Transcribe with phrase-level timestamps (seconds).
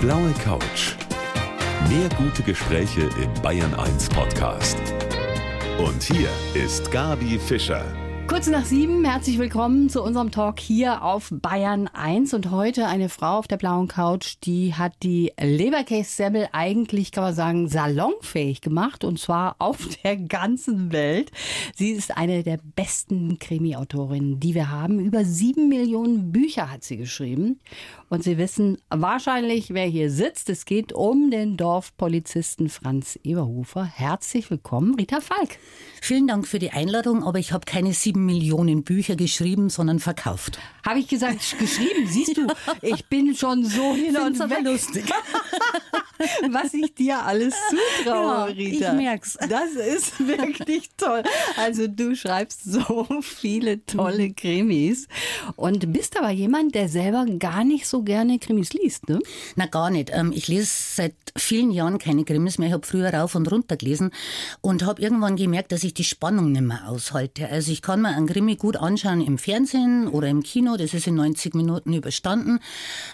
[0.00, 0.94] blaue Couch.
[1.90, 4.78] Mehr gute Gespräche im Bayern 1 Podcast.
[5.78, 7.84] Und hier ist Gabi Fischer.
[8.26, 12.32] Kurz nach sieben, herzlich willkommen zu unserem Talk hier auf Bayern 1.
[12.32, 17.34] Und heute eine Frau auf der blauen Couch, die hat die Leberkäse-Semmel eigentlich, kann man
[17.34, 19.04] sagen, salonfähig gemacht.
[19.04, 21.30] Und zwar auf der ganzen Welt.
[21.74, 24.98] Sie ist eine der besten Krimi-Autorinnen, die wir haben.
[25.00, 27.58] Über sieben Millionen Bücher hat sie geschrieben.
[28.12, 30.50] Und Sie wissen wahrscheinlich, wer hier sitzt.
[30.50, 33.84] Es geht um den Dorfpolizisten Franz Eberhofer.
[33.84, 35.58] Herzlich willkommen, Rita Falk.
[36.02, 40.58] Vielen Dank für die Einladung, aber ich habe keine sieben Millionen Bücher geschrieben, sondern verkauft.
[40.84, 42.08] Habe ich gesagt, geschrieben?
[42.08, 42.48] Siehst du,
[42.82, 44.58] ich bin schon so hin und weg.
[44.64, 45.04] lustig.
[46.50, 48.90] Was ich dir alles zutraue, Ja, Rita.
[48.90, 49.38] ich merk's.
[49.48, 51.22] Das ist wirklich toll.
[51.56, 54.34] Also du schreibst so viele tolle Mhm.
[54.36, 55.06] Krimis
[55.56, 59.18] und bist aber jemand, der selber gar nicht so gerne Krimis liest, ne?
[59.56, 60.10] Na gar nicht.
[60.12, 62.68] Ähm, Ich lese seit vielen Jahren keine Krimis mehr.
[62.68, 64.10] Ich habe früher rauf und runter gelesen
[64.60, 67.48] und habe irgendwann gemerkt, dass ich die Spannung nicht mehr aushalte.
[67.48, 71.06] Also ich kann mir einen Krimi gut anschauen im Fernsehen oder im Kino, das ist
[71.06, 72.60] in 90 Minuten überstanden.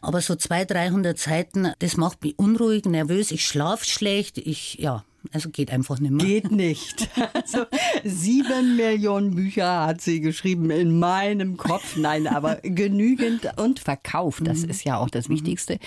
[0.03, 5.05] Aber so 200, 300 Seiten, das macht mich unruhig, nervös, ich schlafe schlecht, ich, ja,
[5.33, 6.27] also geht einfach nicht mehr.
[6.27, 7.09] Geht nicht.
[7.35, 7.67] Also
[8.05, 11.97] sieben Millionen Bücher hat sie geschrieben in meinem Kopf.
[11.97, 14.47] Nein, aber genügend und verkauft.
[14.47, 15.79] Das ist ja auch das Wichtigste.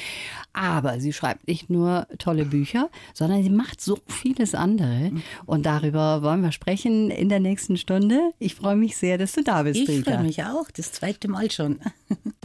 [0.54, 5.12] Aber sie schreibt nicht nur tolle Bücher, sondern sie macht so vieles andere.
[5.46, 8.32] Und darüber wollen wir sprechen in der nächsten Stunde.
[8.40, 11.52] Ich freue mich sehr, dass du da bist, Ich freue mich auch, das zweite Mal
[11.52, 11.80] schon.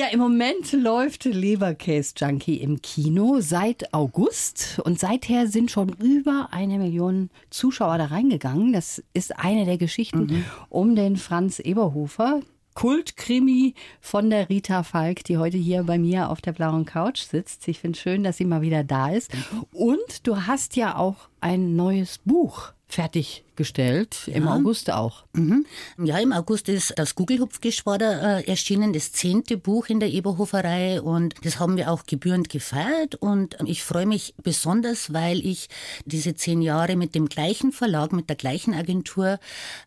[0.00, 6.48] Ja, im Moment läuft Leberkäse Junkie im Kino seit August und seither sind schon über
[6.52, 8.72] eine Million Zuschauer da reingegangen.
[8.72, 12.40] Das ist eine der Geschichten um den Franz Eberhofer.
[12.72, 17.68] Kultkrimi von der Rita Falk, die heute hier bei mir auf der blauen Couch sitzt.
[17.68, 19.30] Ich finde schön, dass sie mal wieder da ist.
[19.70, 25.24] Und du hast ja auch ein neues Buch fertiggestellt, im August auch.
[25.32, 25.64] Mhm.
[26.02, 31.34] Ja, im August ist das Gugelhupfgeschwader äh, erschienen, das zehnte Buch in der Eberhofer-Reihe und
[31.44, 35.68] das haben wir auch gebührend gefeiert und ich freue mich besonders, weil ich
[36.04, 39.38] diese zehn Jahre mit dem gleichen Verlag, mit der gleichen Agentur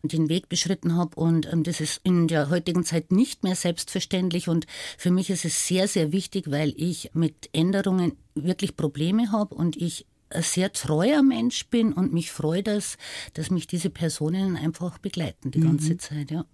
[0.02, 4.48] den Weg beschritten habe und ähm, das ist in der heutigen Zeit nicht mehr selbstverständlich
[4.48, 4.66] und
[4.96, 9.76] für mich ist es sehr, sehr wichtig, weil ich mit Änderungen wirklich Probleme habe und
[9.76, 10.06] ich
[10.42, 12.96] sehr treuer Mensch bin und mich freut das,
[13.34, 16.30] dass mich diese Personen einfach begleiten die ganze Zeit.
[16.30, 16.44] Ja.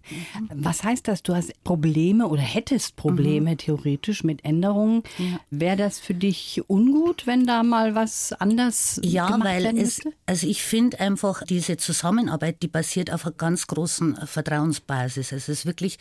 [0.54, 1.22] Was heißt das?
[1.22, 5.02] Du hast Probleme oder hättest Probleme theoretisch mit Änderungen.
[5.50, 10.04] Wäre das für dich ungut, wenn da mal was anders Ja, gemacht weil werden es,
[10.04, 10.12] müsste?
[10.30, 15.32] Also ich finde einfach, diese Zusammenarbeit, die basiert auf einer ganz großen Vertrauensbasis.
[15.32, 15.98] Also es ist wirklich,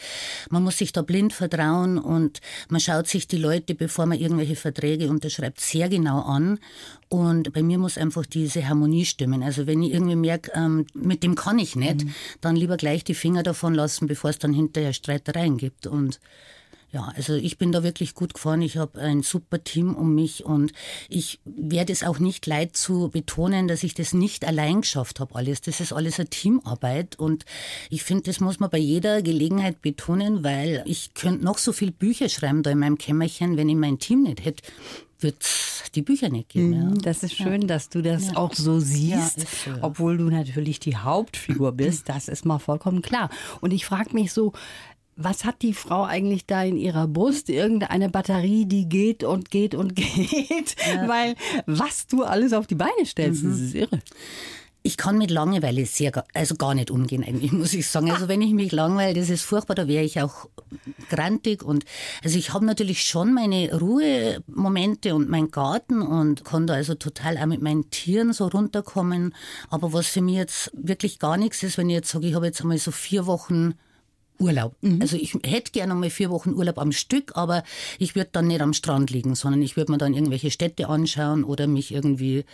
[0.51, 4.55] man muss sich da blind vertrauen und man schaut sich die Leute, bevor man irgendwelche
[4.55, 6.59] Verträge unterschreibt, sehr genau an.
[7.07, 9.41] Und bei mir muss einfach diese Harmonie stimmen.
[9.41, 12.05] Also wenn ich irgendwie merke, ähm, mit dem kann ich nicht,
[12.39, 15.87] dann lieber gleich die Finger davon lassen, bevor es dann hinterher Streitereien gibt.
[15.87, 16.19] Und
[16.91, 18.61] ja, also ich bin da wirklich gut gefahren.
[18.61, 20.71] Ich habe ein super Team um mich und
[21.07, 25.35] ich werde es auch nicht leid zu betonen, dass ich das nicht allein geschafft habe
[25.35, 25.61] alles.
[25.61, 27.45] Das ist alles eine Teamarbeit und
[27.89, 31.91] ich finde, das muss man bei jeder Gelegenheit betonen, weil ich könnte noch so viel
[31.91, 34.63] Bücher schreiben da in meinem Kämmerchen, wenn ich mein Team nicht hätte,
[35.19, 35.45] wird
[35.95, 36.73] die Bücher nicht geben.
[36.73, 37.01] Ja.
[37.01, 39.77] Das ist schön, dass du das auch so siehst, so, ja.
[39.81, 42.09] obwohl du natürlich die Hauptfigur bist.
[42.09, 43.29] Das ist mal vollkommen klar.
[43.59, 44.53] Und ich frage mich so,
[45.21, 47.49] was hat die Frau eigentlich da in ihrer Brust?
[47.49, 50.75] Irgendeine Batterie, die geht und geht und geht.
[51.07, 51.35] Weil
[51.65, 53.49] was du alles auf die Beine stellst, Mhm.
[53.51, 53.99] das ist irre.
[54.81, 58.11] Ich kann mit Langeweile sehr, also gar nicht umgehen eigentlich, muss ich sagen.
[58.11, 60.47] Also wenn ich mich langweile, das ist furchtbar, da wäre ich auch
[61.09, 61.83] grantig und
[62.23, 67.37] also ich habe natürlich schon meine Ruhemomente und meinen Garten und kann da also total
[67.37, 69.35] auch mit meinen Tieren so runterkommen.
[69.69, 72.45] Aber was für mich jetzt wirklich gar nichts ist, wenn ich jetzt sage, ich habe
[72.45, 73.73] jetzt einmal so vier Wochen
[74.39, 74.75] Urlaub.
[75.01, 77.63] Also ich hätte gerne mal vier Wochen Urlaub am Stück, aber
[77.97, 81.43] ich würde dann nicht am Strand liegen, sondern ich würde mir dann irgendwelche Städte anschauen
[81.43, 82.45] oder mich irgendwie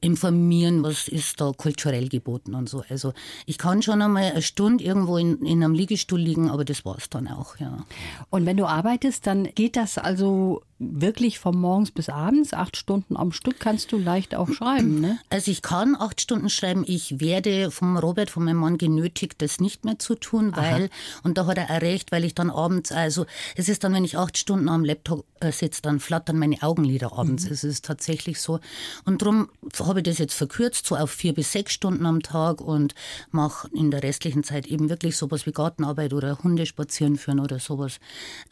[0.00, 2.82] informieren, was ist da kulturell geboten und so.
[2.88, 3.12] Also
[3.46, 7.08] ich kann schon einmal eine Stunde irgendwo in, in einem Liegestuhl liegen, aber das war's
[7.08, 7.84] dann auch, ja.
[8.30, 13.16] Und wenn du arbeitest, dann geht das also wirklich von morgens bis abends, acht Stunden
[13.16, 15.18] am Stück, kannst du leicht auch schreiben, ne?
[15.28, 16.84] Also ich kann acht Stunden schreiben.
[16.86, 20.90] Ich werde vom Robert, von meinem Mann genötigt, das nicht mehr zu tun, weil,
[21.24, 23.26] und da hat er auch recht, weil ich dann abends, also
[23.56, 27.12] es ist dann, wenn ich acht Stunden am Laptop äh, sitze, dann flattern meine Augenlider
[27.12, 27.48] abends.
[27.50, 28.60] Es ist tatsächlich so.
[29.04, 29.48] Und darum
[29.80, 32.94] habe ich das jetzt verkürzt, so auf vier bis sechs Stunden am Tag und
[33.30, 37.58] mache in der restlichen Zeit eben wirklich sowas wie Gartenarbeit oder Hunde spazieren führen oder
[37.58, 37.98] sowas.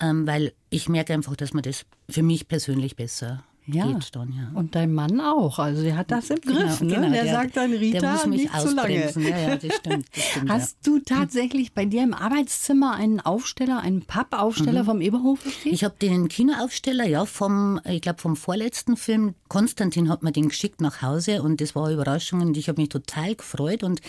[0.00, 3.86] Ähm, weil ich merke einfach, dass man das für mich persönlich besser ja.
[3.86, 4.58] geht dann, ja.
[4.58, 5.58] Und dein Mann auch.
[5.58, 6.78] Also der hat das im Griff.
[6.78, 6.94] Genau, ne?
[6.94, 7.10] genau.
[7.12, 9.12] Der, der, sagt dann, Rita, der muss mich nicht zu lange.
[9.16, 10.06] Ja, ja, das stimmt.
[10.14, 10.92] Das stimmt Hast ja.
[10.92, 14.86] du tatsächlich bei dir im Arbeitszimmer einen Aufsteller, einen Pappaufsteller mhm.
[14.86, 15.74] vom Eberhofer stehen?
[15.74, 19.34] Ich habe den Kinoaufsteller, ja, vom, ich glaube vom vorletzten Film.
[19.48, 22.80] Konstantin hat mir den geschickt nach Hause und das war eine Überraschung und ich habe
[22.80, 24.00] mich total gefreut und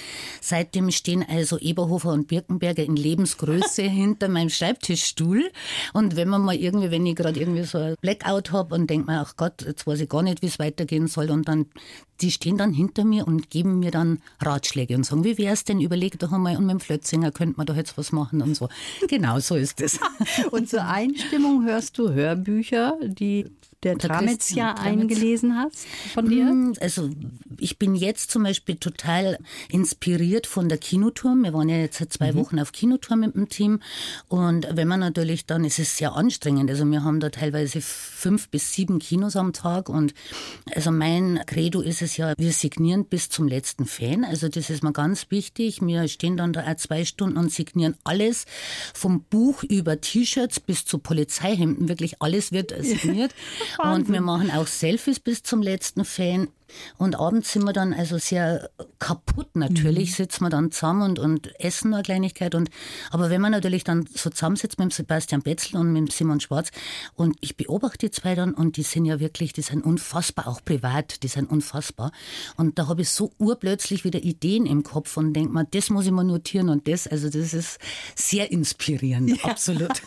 [0.41, 5.51] seitdem stehen also Eberhofer und Birkenberger in Lebensgröße hinter meinem Schreibtischstuhl
[5.93, 9.11] und wenn man mal irgendwie, wenn ich gerade irgendwie so ein Blackout habe und denke
[9.11, 11.31] mir, ach Gott, Gott, jetzt weiß ich gar nicht, wie es weitergehen soll.
[11.31, 11.67] Und dann,
[12.19, 15.63] die stehen dann hinter mir und geben mir dann Ratschläge und sagen, wie wäre es
[15.63, 18.55] denn, überleg doch einmal, und mit dem Flötzinger könnte man doch jetzt was machen und
[18.55, 18.67] so.
[19.07, 19.99] Genau so ist es.
[20.51, 23.45] und zur Einstimmung hörst du Hörbücher, die
[23.83, 26.45] der Tramitz ja eingelesen hast von dir?
[26.45, 27.09] Mm, also
[27.59, 29.37] ich bin jetzt zum Beispiel total
[29.69, 31.35] inspiriert von der Kinotour.
[31.35, 32.37] Wir waren ja jetzt seit zwei mhm.
[32.37, 33.81] Wochen auf Kinotour mit dem Team
[34.27, 36.69] und wenn man natürlich dann, ist es sehr anstrengend.
[36.69, 40.13] Also wir haben da teilweise fünf bis sieben Kinos am Tag und
[40.73, 44.23] also mein Credo ist es ja, wir signieren bis zum letzten Fan.
[44.23, 45.81] Also das ist mir ganz wichtig.
[45.81, 48.45] Wir stehen dann da auch zwei Stunden und signieren alles
[48.93, 51.89] vom Buch über T-Shirts bis zu Polizeihemden.
[51.89, 53.33] Wirklich alles wird signiert.
[53.79, 56.49] Und wir machen auch Selfies bis zum letzten Fan.
[56.97, 58.69] Und abends sind wir dann also sehr
[58.99, 60.15] kaputt natürlich, mhm.
[60.15, 62.55] sitzen wir dann zusammen und, und essen eine Kleinigkeit.
[62.55, 62.69] Und,
[63.11, 66.39] aber wenn man natürlich dann so zusammensitzt mit dem Sebastian Betzel und mit dem Simon
[66.39, 66.71] Schwarz
[67.15, 70.63] und ich beobachte die zwei dann und die sind ja wirklich, die sind unfassbar, auch
[70.63, 72.11] privat, die sind unfassbar.
[72.55, 76.05] Und da habe ich so urplötzlich wieder Ideen im Kopf und denke mir, das muss
[76.05, 77.79] ich mal notieren und das, also das ist
[78.15, 79.49] sehr inspirierend, ja.
[79.49, 79.87] absolut.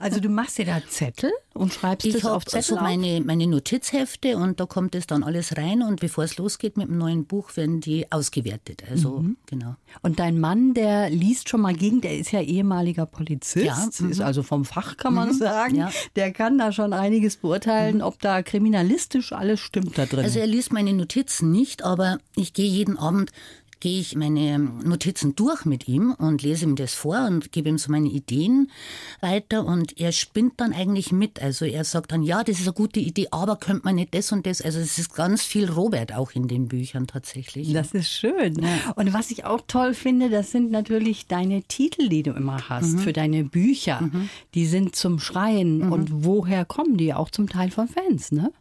[0.00, 3.46] Also du machst dir da Zettel und schreibst ich das auf Zettel so meine, meine
[3.46, 7.26] Notizhefte und da kommt das dann alles rein und bevor es losgeht mit dem neuen
[7.26, 8.82] Buch, werden die ausgewertet.
[8.90, 9.36] Also, mhm.
[9.46, 9.76] genau.
[10.02, 14.00] Und dein Mann, der liest schon mal gegen, der ist ja ehemaliger Polizist, ja, ist
[14.00, 14.22] mhm.
[14.22, 15.34] also vom Fach, kann man mhm.
[15.34, 15.76] sagen.
[15.76, 15.92] Ja.
[16.16, 18.02] Der kann da schon einiges beurteilen, mhm.
[18.02, 20.24] ob da kriminalistisch alles stimmt da drin.
[20.24, 23.30] Also er liest meine Notizen nicht, aber ich gehe jeden Abend
[23.80, 27.78] gehe ich meine Notizen durch mit ihm und lese ihm das vor und gebe ihm
[27.78, 28.70] so meine Ideen
[29.20, 31.42] weiter und er spinnt dann eigentlich mit.
[31.42, 34.32] Also er sagt dann, ja, das ist eine gute Idee, aber könnte man nicht das
[34.32, 34.60] und das.
[34.60, 37.72] Also es ist ganz viel Robert auch in den Büchern tatsächlich.
[37.72, 38.54] Das ist schön.
[38.62, 38.92] Ja.
[38.96, 42.94] Und was ich auch toll finde, das sind natürlich deine Titel, die du immer hast
[42.94, 42.98] mhm.
[42.98, 44.02] für deine Bücher.
[44.02, 44.28] Mhm.
[44.54, 45.86] Die sind zum Schreien.
[45.86, 45.92] Mhm.
[45.92, 47.14] Und woher kommen die?
[47.14, 48.52] Auch zum Teil von Fans, ne?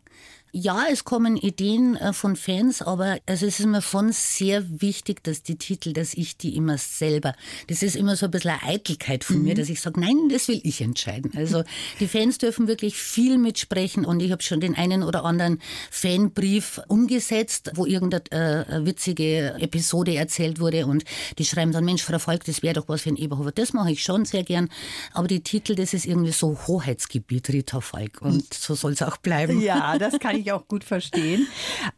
[0.51, 5.23] Ja, es kommen Ideen äh, von Fans, aber also es ist mir schon sehr wichtig,
[5.23, 7.35] dass die Titel, dass ich die immer selber,
[7.67, 9.43] das ist immer so ein bisschen eine Eitelkeit von mhm.
[9.43, 11.33] mir, dass ich sage, nein, das will ich entscheiden.
[11.35, 11.63] Also
[11.99, 15.61] die Fans dürfen wirklich viel mitsprechen und ich habe schon den einen oder anderen
[15.91, 21.03] Fanbrief umgesetzt, wo irgendeine äh, witzige Episode erzählt wurde und
[21.37, 23.51] die schreiben dann, Mensch, Frau Volk, das wäre doch was für ein Eberhofer.
[23.51, 24.69] Das mache ich schon sehr gern,
[25.13, 29.17] aber die Titel, das ist irgendwie so Hoheitsgebiet Rita Falk und so soll es auch
[29.17, 29.61] bleiben.
[29.61, 31.47] Ja, das kann ich auch gut verstehen.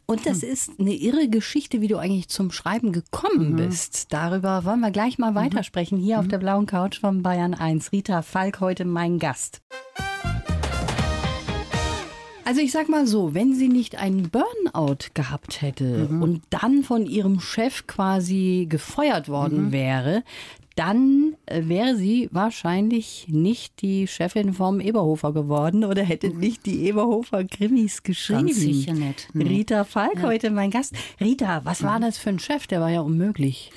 [0.06, 0.50] Und das hm.
[0.50, 3.56] ist eine irre Geschichte, wie du eigentlich zum Schreiben gekommen mhm.
[3.56, 4.12] bist.
[4.12, 5.36] Darüber wollen wir gleich mal mhm.
[5.36, 5.98] weitersprechen.
[5.98, 6.20] Hier mhm.
[6.20, 7.92] auf der blauen Couch von Bayern 1.
[7.92, 9.62] Rita Falk heute mein Gast.
[12.44, 16.22] Also ich sag mal so, wenn sie nicht einen Burnout gehabt hätte mhm.
[16.22, 19.72] und dann von ihrem Chef quasi gefeuert worden mhm.
[19.72, 20.22] wäre,
[20.76, 26.40] dann äh, wäre sie wahrscheinlich nicht die Chefin vom Eberhofer geworden oder hätte mhm.
[26.40, 28.46] nicht die Eberhofer Krimis geschrieben.
[28.46, 29.28] Ganz sicher nicht.
[29.32, 29.44] Nee.
[29.44, 30.22] Rita Falk ja.
[30.22, 30.94] heute mein Gast.
[31.20, 32.66] Rita, was war das für ein Chef?
[32.66, 33.70] Der war ja unmöglich.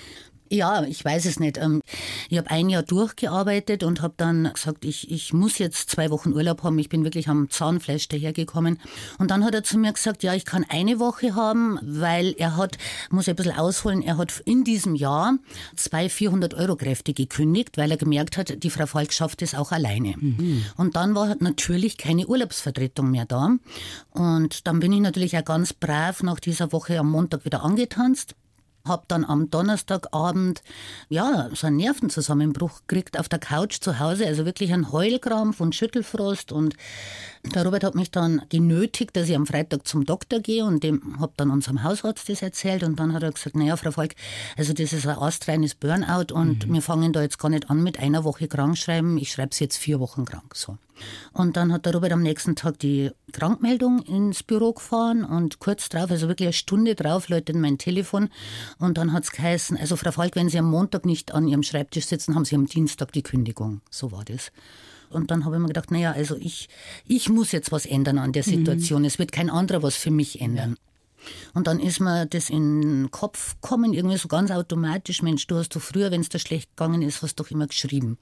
[0.50, 1.58] Ja, ich weiß es nicht.
[1.58, 1.82] Ähm,
[2.30, 6.34] ich habe ein Jahr durchgearbeitet und habe dann gesagt, ich, ich muss jetzt zwei Wochen
[6.34, 6.78] Urlaub haben.
[6.78, 8.80] Ich bin wirklich am Zahnfleisch dahergekommen.
[9.18, 12.58] Und dann hat er zu mir gesagt, ja, ich kann eine Woche haben, weil er
[12.58, 12.78] hat,
[13.10, 15.38] muss ich ein bisschen ausholen, er hat in diesem Jahr
[15.76, 20.14] zwei 400-Euro-Kräfte gekündigt, weil er gemerkt hat, die Frau Falk schafft es auch alleine.
[20.18, 20.64] Mhm.
[20.78, 23.56] Und dann war natürlich keine Urlaubsvertretung mehr da.
[24.12, 28.36] Und dann bin ich natürlich auch ganz brav nach dieser Woche am Montag wieder angetanzt
[28.86, 30.62] habe dann am Donnerstagabend
[31.10, 35.76] ja so einen Nervenzusammenbruch gekriegt auf der Couch zu Hause, also wirklich einen Heulkrampf und
[35.76, 36.52] Schüttelfrost.
[36.52, 36.76] Und
[37.44, 40.66] der Robert hat mich dann genötigt, dass ich am Freitag zum Doktor gehe.
[40.66, 42.84] Und dem habe dann unserem Hausarzt das erzählt.
[42.84, 44.16] Und dann hat er gesagt, naja, Frau Falk,
[44.58, 46.34] also das ist ein astreines Burnout.
[46.34, 46.74] Und mhm.
[46.74, 49.78] wir fangen da jetzt gar nicht an mit einer Woche krankschreiben, ich schreibe sie jetzt
[49.78, 50.78] vier Wochen krank, so.
[51.34, 55.90] Und dann hat der Robert am nächsten Tag die Krankmeldung ins Büro gefahren und kurz
[55.90, 58.30] drauf, also wirklich eine Stunde drauf, läutet mein Telefon
[58.80, 61.62] und dann hat es geheißen, also Frau Falk, wenn Sie am Montag nicht an Ihrem
[61.62, 63.82] Schreibtisch sitzen, haben Sie am Dienstag die Kündigung.
[63.92, 64.54] So war das.
[65.10, 66.70] Und dann habe ich mir gedacht, naja, also ich,
[67.06, 68.52] ich muss jetzt was ändern an der mhm.
[68.52, 69.02] Situation.
[69.02, 69.08] Mhm.
[69.08, 70.78] Es wird kein anderer was für mich ändern.
[71.54, 75.58] Und dann ist mir das in den Kopf gekommen, irgendwie so ganz automatisch, Mensch, du
[75.58, 78.18] hast doch früher, wenn es dir schlecht gegangen ist, hast doch immer geschrieben.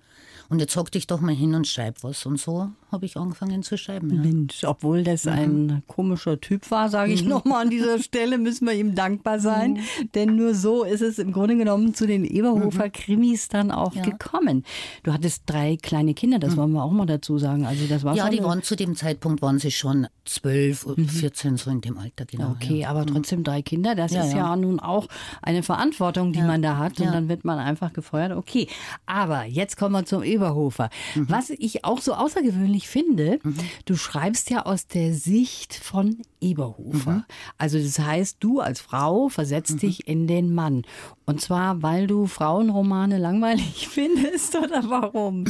[0.50, 2.26] Und jetzt hock dich doch mal hin und schreib was.
[2.26, 4.10] Und so habe ich angefangen zu schreiben.
[4.14, 4.22] Ja.
[4.22, 8.74] Mensch, obwohl das ein komischer Typ war, sage ich nochmal an dieser Stelle, müssen wir
[8.74, 9.80] ihm dankbar sein.
[10.16, 14.04] Denn nur so ist es im Grunde genommen zu den Eberhofer Krimis dann auch Ja.
[14.04, 14.64] gekommen.
[15.04, 17.66] Du hattest drei kleine Kinder, das wollen wir auch mal dazu sagen.
[17.66, 21.70] Also das war Ja, die waren zu dem Zeitpunkt waren sie schon zwölf, 14, so
[21.70, 22.52] in dem Alter, genau.
[22.52, 22.90] Okay, ja.
[22.90, 24.56] aber trotzdem drei Kinder, das ist ja.
[24.56, 25.08] nun auch
[25.42, 28.32] eine Verantwortung, die man da hat und dann wird man einfach gefeuert.
[28.32, 28.68] Okay,
[29.06, 30.90] aber jetzt kommen wir zum Eberhofer.
[31.16, 31.30] Mhm.
[31.30, 33.40] Was ich auch so außergewöhnlich finde,
[33.86, 37.12] du schreibst ja aus der Sicht von Eberhofer.
[37.12, 37.24] Mhm.
[37.58, 40.84] Also das heißt, du als Frau versetzt dich in den Mann.
[41.26, 45.46] Und zwar, weil du Frauenromane langweilig findest oder warum?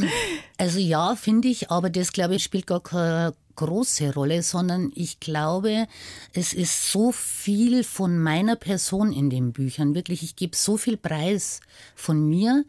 [0.58, 5.20] Also ja, finde ich, aber das glaube ich spielt gar keine große Rolle, sondern ich
[5.20, 5.86] glaube,
[6.32, 9.94] es ist so viel von meiner Person in den Büchern.
[9.94, 11.60] Wirklich, ich gebe so viel Preis
[11.94, 12.64] von mir,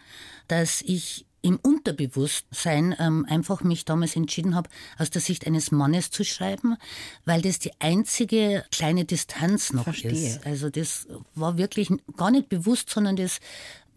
[0.47, 6.09] dass ich im Unterbewusstsein ähm, einfach mich damals entschieden habe, aus der Sicht eines Mannes
[6.09, 6.75] zu schreiben,
[7.23, 10.11] weil das die einzige kleine Distanz noch Verstehe.
[10.11, 10.45] ist.
[10.45, 13.39] Also das war wirklich gar nicht bewusst, sondern das,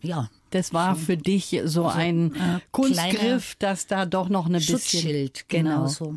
[0.03, 4.79] ja, Das war für dich so ein äh, Kunstgriff, dass da doch noch eine bisschen
[4.79, 6.17] Schutzschild, genau so.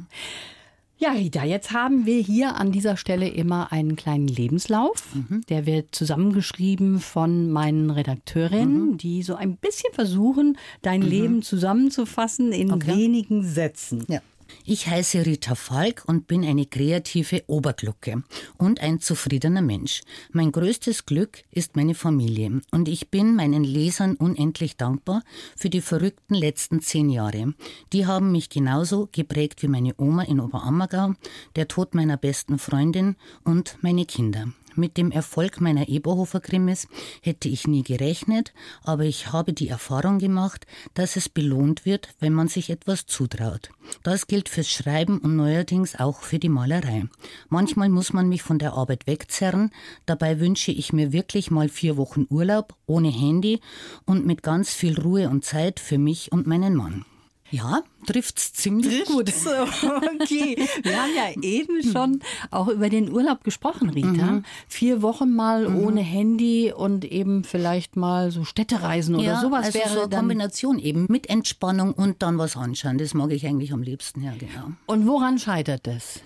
[1.04, 5.04] Ja, Rita, jetzt haben wir hier an dieser Stelle immer einen kleinen Lebenslauf.
[5.16, 5.42] Mhm.
[5.50, 8.98] Der wird zusammengeschrieben von meinen Redakteurinnen, Mhm.
[8.98, 12.96] die so ein bisschen versuchen, dein Leben zusammenzufassen in Okay.
[12.96, 14.06] wenigen Sätzen.
[14.10, 14.20] Ja.
[14.66, 18.24] Ich heiße Rita Falk und bin eine kreative Oberglucke
[18.58, 20.02] und ein zufriedener Mensch.
[20.32, 25.24] Mein größtes Glück ist meine Familie und ich bin meinen Lesern unendlich dankbar
[25.56, 27.54] für die verrückten letzten zehn Jahre.
[27.94, 31.14] Die haben mich genauso geprägt wie meine Oma in Oberammergau,
[31.56, 34.48] der Tod meiner besten Freundin und meine Kinder.
[34.76, 36.88] Mit dem Erfolg meiner Eberhofer Krimis
[37.22, 42.34] hätte ich nie gerechnet, aber ich habe die Erfahrung gemacht, dass es belohnt wird, wenn
[42.34, 43.70] man sich etwas zutraut.
[44.04, 47.06] Das gilt fürs Schreiben und neuerdings auch für die Malerei.
[47.50, 49.72] Manchmal muss man mich von der Arbeit wegzerren,
[50.06, 53.60] dabei wünsche ich mir wirklich mal vier Wochen Urlaub ohne Handy
[54.06, 57.06] und mit ganz viel Ruhe und Zeit für mich und meinen Mann.
[57.52, 59.30] Ja, trifft's ziemlich gut.
[59.30, 59.50] So,
[60.22, 60.58] okay.
[60.84, 64.08] Wir haben ja eben schon auch über den Urlaub gesprochen, Rita.
[64.08, 64.46] Mhm.
[64.68, 69.80] Vier Wochen mal ohne Handy und eben vielleicht mal so Städtereisen oder ja, sowas also
[69.80, 70.16] wäre so eine.
[70.16, 72.98] Kombination eben mit Entspannung und dann was anschauen.
[72.98, 74.72] Das mag ich eigentlich am liebsten, ja genau.
[74.86, 76.22] Und woran scheitert das?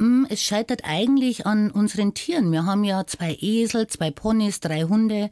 [0.00, 2.50] Mm, Es scheitert eigentlich an unseren Tieren.
[2.52, 5.30] Wir haben ja zwei Esel, zwei Ponys, drei Hunde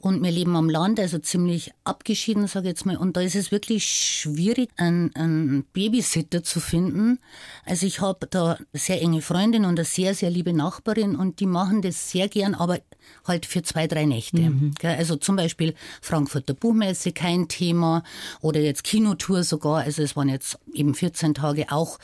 [0.00, 2.96] und wir leben am Land, also ziemlich abgeschieden, sage ich jetzt mal.
[2.98, 7.18] Und da ist es wirklich schwierig, einen, einen Babysitter zu finden.
[7.64, 11.46] Also ich habe da sehr enge Freundin und eine sehr, sehr liebe Nachbarin und die
[11.46, 12.80] machen das sehr gern, aber
[13.26, 14.52] halt für zwei, drei Nächte.
[14.78, 18.02] Gell, Also zum Beispiel Frankfurter Buchmesse, kein Thema.
[18.42, 19.78] Oder jetzt Kinotour sogar.
[19.82, 21.98] Also es waren jetzt eben 14 Tage auch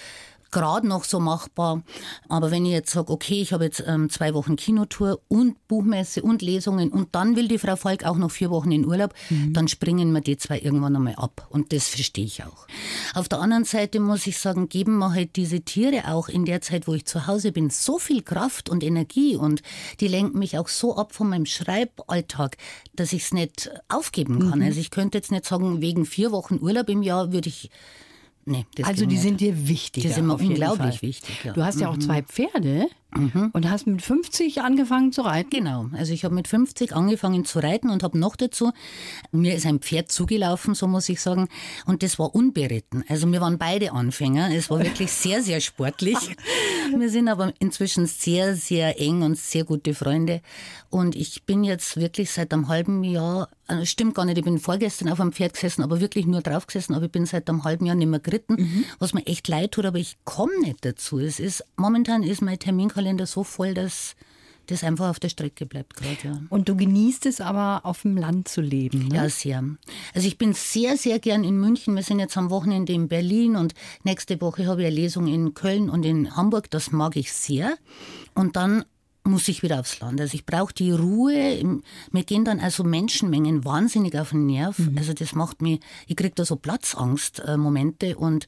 [0.50, 1.82] gerade noch so machbar.
[2.28, 6.22] Aber wenn ich jetzt sage, okay, ich habe jetzt ähm, zwei Wochen Kinotour und Buchmesse
[6.22, 9.14] und Lesungen und dann will die Frau Falk auch noch vier Wochen in Urlaub,
[9.52, 11.46] dann springen mir die zwei irgendwann einmal ab.
[11.50, 12.66] Und das verstehe ich auch.
[13.14, 16.60] Auf der anderen Seite muss ich sagen, geben mir halt diese Tiere auch in der
[16.60, 19.62] Zeit, wo ich zu Hause bin, so viel Kraft und Energie und
[20.00, 22.56] die lenken mich auch so ab von meinem Schreiballtag,
[22.94, 24.62] dass ich es nicht aufgeben kann.
[24.62, 27.70] Also ich könnte jetzt nicht sagen, wegen vier Wochen Urlaub im Jahr würde ich
[28.48, 30.02] Nee, Also die sind dir wichtig.
[30.04, 31.52] Die sind mir unglaublich wichtig, ja.
[31.52, 31.54] Mhm.
[31.54, 35.48] Du hast ja auch zwei Pferde und hast mit 50 angefangen zu reiten.
[35.50, 38.72] Genau, also ich habe mit 50 angefangen zu reiten und habe noch dazu,
[39.32, 41.48] mir ist ein Pferd zugelaufen, so muss ich sagen,
[41.86, 43.04] und das war unberitten.
[43.08, 46.16] Also wir waren beide Anfänger, es war wirklich sehr, sehr sportlich.
[46.96, 50.40] Wir sind aber inzwischen sehr, sehr eng und sehr gute Freunde
[50.90, 54.58] und ich bin jetzt wirklich seit einem halben Jahr, äh, stimmt gar nicht, ich bin
[54.58, 57.64] vorgestern auf einem Pferd gesessen, aber wirklich nur drauf gesessen, aber ich bin seit einem
[57.64, 61.18] halben Jahr nicht mehr geritten, was mir echt leid tut, aber ich komme nicht dazu.
[61.18, 62.58] Es ist, momentan ist mein
[62.98, 64.16] Terminkalender so voll, dass
[64.66, 66.42] das einfach auf der Strecke bleibt gerade, ja.
[66.50, 69.08] Und du genießt es aber, auf dem Land zu leben.
[69.08, 69.16] Ne?
[69.16, 69.64] Ja, sehr.
[70.14, 71.94] Also ich bin sehr, sehr gern in München.
[71.94, 75.54] Wir sind jetzt am Wochenende in Berlin und nächste Woche habe ich eine Lesung in
[75.54, 76.70] Köln und in Hamburg.
[76.70, 77.78] Das mag ich sehr.
[78.34, 78.84] Und dann
[79.24, 80.20] muss ich wieder aufs Land.
[80.20, 81.80] Also ich brauche die Ruhe.
[82.10, 84.78] Mir gehen dann also Menschenmengen wahnsinnig auf den Nerv.
[84.96, 88.46] Also das macht mich, ich kriege da so Platzangst-Momente und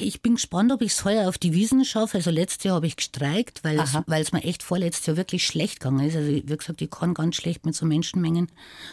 [0.00, 2.18] ich bin gespannt, ob ich es heuer auf die Wiesen schaffe.
[2.18, 6.06] Also letztes Jahr habe ich gestreikt, weil es, mir echt vorletztes Jahr wirklich schlecht gegangen
[6.06, 6.16] ist.
[6.16, 8.48] Also wie gesagt, ich kann ganz schlecht mit so Menschenmengen.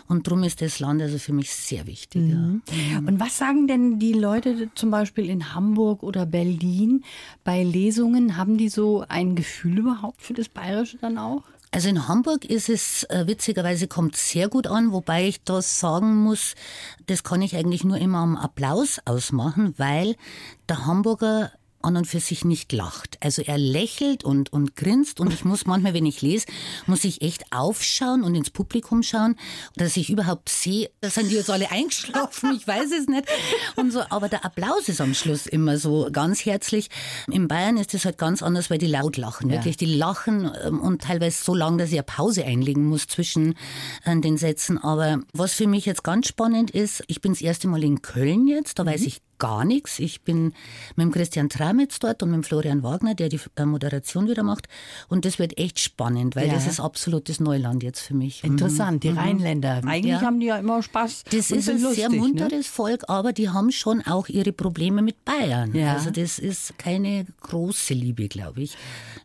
[0.08, 2.22] Und darum ist das Land also für mich sehr wichtig.
[2.22, 2.62] Mhm.
[3.06, 7.04] Und was sagen denn die Leute zum Beispiel in Hamburg oder Berlin
[7.44, 8.38] bei Lesungen?
[8.38, 11.44] Haben die so ein Gefühl überhaupt für das Bayerische dann auch?
[11.76, 16.16] Also in Hamburg ist es äh, witzigerweise kommt sehr gut an, wobei ich da sagen
[16.16, 16.56] muss,
[17.08, 20.16] das kann ich eigentlich nur immer am Applaus ausmachen, weil
[20.70, 21.52] der Hamburger
[21.86, 23.18] an und für sich nicht lacht.
[23.22, 26.48] Also er lächelt und, und grinst und ich muss manchmal, wenn ich lese,
[26.88, 29.36] muss ich echt aufschauen und ins Publikum schauen,
[29.76, 33.26] dass ich überhaupt sehe, da sind die jetzt alle eingeschlafen, ich weiß es nicht.
[33.76, 36.90] Und so, aber der Applaus ist am Schluss immer so ganz herzlich.
[37.30, 39.50] In Bayern ist es halt ganz anders, weil die laut lachen.
[39.50, 39.58] Ja.
[39.58, 43.56] Wirklich, die lachen ähm, und teilweise so lang, dass ich eine Pause einlegen muss zwischen
[44.04, 44.78] äh, den Sätzen.
[44.78, 48.48] Aber was für mich jetzt ganz spannend ist, ich bin das erste Mal in Köln
[48.48, 48.88] jetzt, da mhm.
[48.88, 50.00] weiß ich gar nichts.
[50.00, 50.54] Ich bin
[50.96, 54.44] mit dem Christian Tramitz dort und mit dem Florian Wagner, der die äh, Moderation wieder
[54.44, 54.68] macht.
[55.08, 56.54] Und das wird echt spannend, weil ja.
[56.54, 58.44] das ist absolutes Neuland jetzt für mich.
[58.44, 58.52] Mhm.
[58.52, 59.18] Interessant, die mhm.
[59.18, 59.82] Rheinländer.
[59.86, 60.22] Eigentlich ja.
[60.22, 61.26] haben die ja immer Spaß.
[61.26, 62.18] Das ist ein lustig, sehr ne?
[62.18, 62.64] munteres ne?
[62.64, 65.74] Volk, aber die haben schon auch ihre Probleme mit Bayern.
[65.76, 65.94] Ja.
[65.94, 68.78] Also das ist keine große Liebe, glaube ich.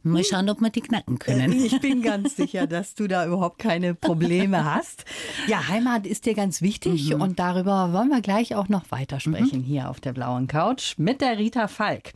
[0.03, 1.53] Mal schauen, ob wir die knacken können.
[1.53, 5.05] Ich bin ganz sicher, dass du da überhaupt keine Probleme hast.
[5.47, 7.21] Ja, Heimat ist dir ganz wichtig mhm.
[7.21, 9.65] und darüber wollen wir gleich auch noch weitersprechen mhm.
[9.65, 12.13] hier auf der blauen Couch mit der Rita Falk.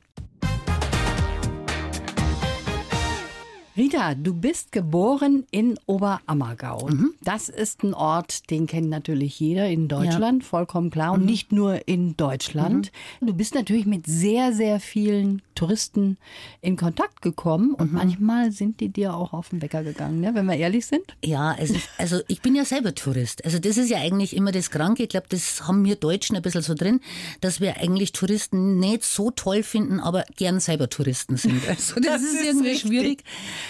[3.76, 6.86] Rita, du bist geboren in Oberammergau.
[6.86, 7.14] Mhm.
[7.22, 10.48] Das ist ein Ort, den kennt natürlich jeder in Deutschland, ja.
[10.48, 11.12] vollkommen klar.
[11.12, 11.26] Und mhm.
[11.26, 12.92] nicht nur in Deutschland.
[13.20, 13.26] Mhm.
[13.26, 16.18] Du bist natürlich mit sehr, sehr vielen Touristen
[16.60, 17.98] in Kontakt gekommen und mhm.
[17.98, 20.34] manchmal sind die dir auch auf den Wecker gegangen, ne?
[20.34, 21.16] wenn wir ehrlich sind.
[21.24, 23.44] Ja, also, also ich bin ja selber Tourist.
[23.44, 25.04] Also das ist ja eigentlich immer das Kranke.
[25.04, 27.00] Ich glaube, das haben wir Deutschen ein bisschen so drin,
[27.40, 31.66] dass wir eigentlich Touristen nicht so toll finden, aber gern selber Touristen sind.
[31.68, 32.88] Also das, das ist, ist, irgendwie richtig.
[32.88, 33.24] schwierig.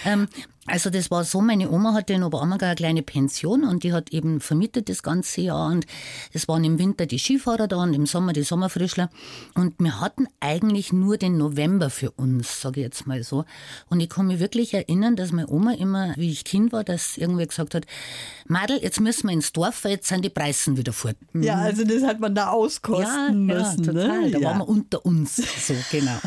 [0.05, 0.27] Ähm,
[0.67, 4.11] also das war so, meine Oma hatte in Oberammergau eine kleine Pension und die hat
[4.11, 5.85] eben vermietet das ganze Jahr und
[6.33, 9.11] es waren im Winter die Skifahrer da und im Sommer die Sommerfrischler
[9.53, 13.45] und wir hatten eigentlich nur den November für uns, sage ich jetzt mal so.
[13.89, 17.17] Und ich kann mich wirklich erinnern, dass meine Oma immer, wie ich Kind war, dass
[17.17, 17.85] irgendwie gesagt hat,
[18.47, 21.17] Madel, jetzt müssen wir ins Dorf, weil jetzt sind die Preisen wieder fort.
[21.33, 23.83] Ja, also das hat man da auskosten ja, müssen.
[23.83, 24.21] Ja, total.
[24.21, 24.31] Ne?
[24.31, 24.47] Da ja.
[24.47, 26.17] waren wir unter uns, so genau.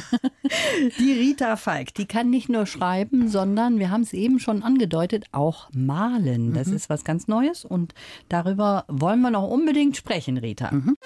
[0.99, 4.63] Die Rita Falk, die kann nicht nur schreiben, sondern wir haben es eben eben schon
[4.63, 6.53] angedeutet, auch malen.
[6.53, 6.77] Das mhm.
[6.77, 7.95] ist was ganz Neues und
[8.29, 10.71] darüber wollen wir noch unbedingt sprechen, Rita.
[10.71, 10.97] Mhm.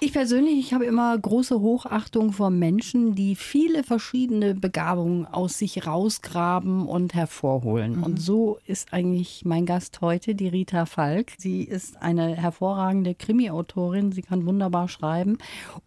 [0.00, 5.86] Ich persönlich, ich habe immer große Hochachtung vor Menschen, die viele verschiedene Begabungen aus sich
[5.86, 7.96] rausgraben und hervorholen.
[7.96, 8.02] Mhm.
[8.02, 11.32] Und so ist eigentlich mein Gast heute, die Rita Falk.
[11.38, 14.12] Sie ist eine hervorragende Krimi-Autorin.
[14.12, 15.38] Sie kann wunderbar schreiben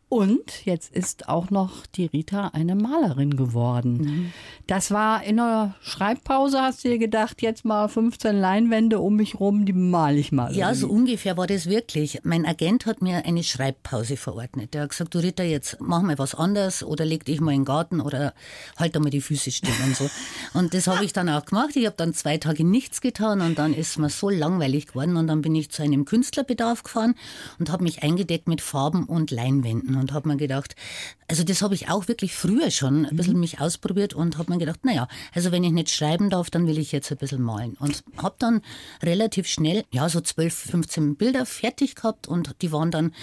[0.10, 3.98] und jetzt ist auch noch die Rita eine Malerin geworden.
[3.98, 4.34] Mhm.
[4.65, 9.38] Das war in einer Schreibpause, hast du dir gedacht, jetzt mal 15 Leinwände um mich
[9.38, 10.56] rum, die male ich mal.
[10.56, 12.22] Ja, so ungefähr war das wirklich.
[12.24, 14.74] Mein Agent hat mir eine Schreibpause verordnet.
[14.74, 17.62] Der hat gesagt, du Rita, jetzt mach mal was anderes oder leg dich mal in
[17.62, 18.34] den Garten oder
[18.78, 20.10] halt da mal die Füße still und so.
[20.54, 21.76] Und das habe ich dann auch gemacht.
[21.76, 25.28] Ich habe dann zwei Tage nichts getan und dann ist mir so langweilig geworden und
[25.28, 27.15] dann bin ich zu einem Künstlerbedarf gefahren
[27.60, 30.76] und habe mich eingedeckt mit Farben und Leinwänden und habe mir gedacht,
[31.28, 33.42] also das habe ich auch wirklich früher schon ein bisschen mhm.
[33.42, 36.78] mich ausprobiert und habe mir gedacht, naja, also wenn ich nicht schreiben darf, dann will
[36.78, 37.76] ich jetzt ein bisschen malen.
[37.80, 38.62] Und habe dann
[39.04, 43.14] relativ schnell, ja, so 12, 15 Bilder fertig gehabt und die waren dann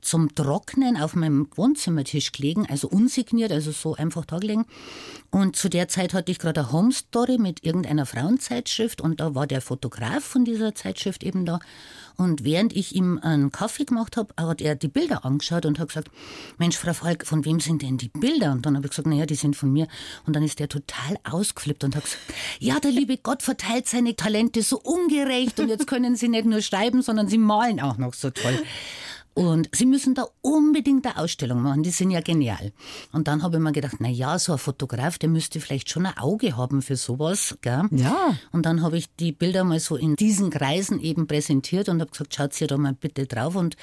[0.00, 4.64] zum Trocknen auf meinem Wohnzimmertisch gelegen, also unsigniert, also so einfach da gelegen.
[5.30, 9.34] Und zu der Zeit hatte ich gerade eine Home Story mit irgendeiner Frauenzeitschrift und da
[9.34, 11.60] war der Fotograf von dieser Zeitschrift eben da.
[12.16, 15.88] Und während ich ihm einen Kaffee gemacht habe, hat er die Bilder angeschaut und hat
[15.88, 16.10] gesagt,
[16.58, 18.52] Mensch, Frau Falk, von wem sind denn die Bilder?
[18.52, 19.88] Und dann habe ich gesagt, naja, die sind von mir.
[20.26, 22.22] Und dann ist der total ausgeflippt und hat gesagt,
[22.58, 26.62] ja, der liebe Gott verteilt seine Talente so ungerecht und jetzt können Sie nicht nur
[26.62, 28.58] schreiben, sondern Sie malen auch noch so toll.
[29.34, 32.72] Und sie müssen da unbedingt eine Ausstellung machen, die sind ja genial.
[33.12, 36.04] Und dann habe ich mir gedacht, na ja, so ein Fotograf, der müsste vielleicht schon
[36.04, 37.84] ein Auge haben für sowas, gell?
[37.92, 38.36] Ja.
[38.52, 42.10] Und dann habe ich die Bilder mal so in diesen Kreisen eben präsentiert und habe
[42.10, 43.76] gesagt, schaut sie da mal bitte drauf und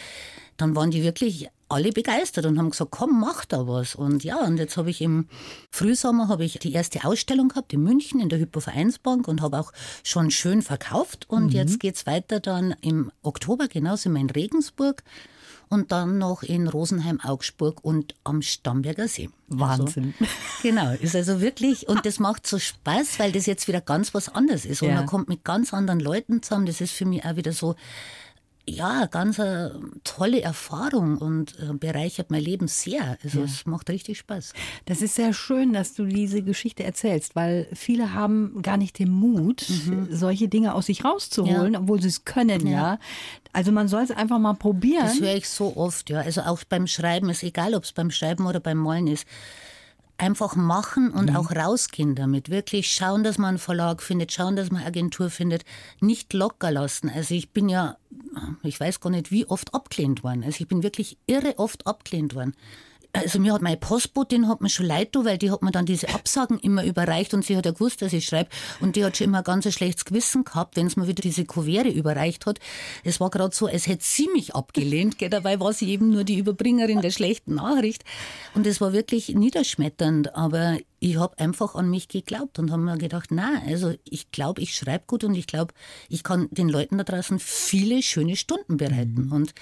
[0.57, 3.95] dann waren die wirklich alle begeistert und haben gesagt, komm, mach da was.
[3.95, 5.27] Und ja, und jetzt habe ich im
[5.69, 9.73] Frühsommer habe ich die erste Ausstellung gehabt in München in der Hypovereinsbank und habe auch
[10.03, 11.25] schon schön verkauft.
[11.29, 11.51] Und mhm.
[11.51, 15.03] jetzt es weiter dann im Oktober, genauso in Regensburg
[15.69, 19.29] und dann noch in Rosenheim, Augsburg und am Starnberger See.
[19.47, 20.13] Wahnsinn.
[20.19, 24.13] Also, genau, ist also wirklich, und das macht so Spaß, weil das jetzt wieder ganz
[24.13, 24.81] was anderes ist.
[24.81, 24.95] Und ja.
[24.95, 26.65] man kommt mit ganz anderen Leuten zusammen.
[26.65, 27.75] Das ist für mich auch wieder so,
[28.69, 33.17] ja, ganz eine tolle Erfahrung und äh, bereichert mein Leben sehr.
[33.23, 33.45] Also ja.
[33.45, 34.53] es macht richtig Spaß.
[34.85, 39.09] Das ist sehr schön, dass du diese Geschichte erzählst, weil viele haben gar nicht den
[39.09, 40.09] Mut, mhm.
[40.11, 41.79] solche Dinge aus sich rauszuholen, ja.
[41.79, 42.71] obwohl sie es können, ja.
[42.71, 42.99] ja.
[43.53, 45.05] Also man soll es einfach mal probieren.
[45.05, 46.19] Das höre ich so oft, ja.
[46.19, 49.25] Also auch beim Schreiben ist egal, ob es beim Schreiben oder beim Malen ist
[50.17, 51.35] einfach machen und mhm.
[51.35, 52.49] auch rausgehen damit.
[52.49, 55.63] Wirklich schauen, dass man einen Verlag findet, schauen, dass man eine Agentur findet.
[56.01, 57.09] Nicht locker lassen.
[57.09, 57.97] Also ich bin ja,
[58.63, 60.43] ich weiß gar nicht, wie oft abgelehnt worden.
[60.43, 62.55] Also ich bin wirklich irre oft abgelehnt worden
[63.13, 66.09] also mir hat meine Postbotin hat mir schon leid weil die hat mir dann diese
[66.09, 69.25] Absagen immer überreicht und sie hat ja gewusst, dass ich schreibe und die hat schon
[69.25, 72.59] immer ganz ein schlechtes Gewissen gehabt, wenn es mir wieder diese Kuvere überreicht hat.
[73.03, 75.29] Es war gerade so, als hätte sie mich abgelehnt, gell?
[75.29, 78.03] dabei war sie eben nur die Überbringerin der schlechten Nachricht
[78.53, 82.97] und es war wirklich niederschmetternd, aber ich habe einfach an mich geglaubt und habe mir
[82.97, 85.73] gedacht, na, also ich glaube, ich schreibe gut und ich glaube,
[86.09, 89.25] ich kann den Leuten da draußen viele schöne Stunden bereiten.
[89.25, 89.31] Mhm.
[89.31, 89.53] Und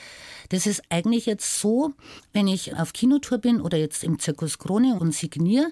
[0.50, 1.94] das ist eigentlich jetzt so,
[2.32, 5.72] wenn ich auf Kinotour bin oder jetzt im Zirkus Krone und signiere,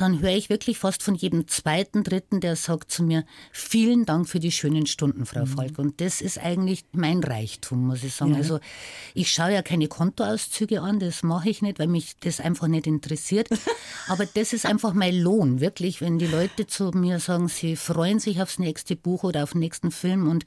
[0.00, 4.28] dann höre ich wirklich fast von jedem zweiten, dritten, der sagt zu mir, vielen Dank
[4.28, 5.46] für die schönen Stunden, Frau mhm.
[5.46, 5.78] Falk.
[5.78, 8.32] Und das ist eigentlich mein Reichtum, muss ich sagen.
[8.32, 8.38] Ja.
[8.38, 8.60] Also
[9.14, 12.86] ich schaue ja keine Kontoauszüge an, das mache ich nicht, weil mich das einfach nicht
[12.86, 13.48] interessiert.
[14.08, 18.18] Aber das ist einfach mein Lohn, wirklich, wenn die Leute zu mir sagen, sie freuen
[18.18, 20.46] sich aufs nächste Buch oder auf den nächsten Film und